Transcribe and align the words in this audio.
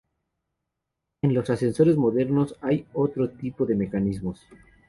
En 1.21 1.31
los 1.35 1.47
ascensores 1.51 1.95
modernos 1.95 2.55
hay 2.61 2.87
otro 2.93 3.29
tipo 3.29 3.67
de 3.67 3.75
mecanismos. 3.75 4.41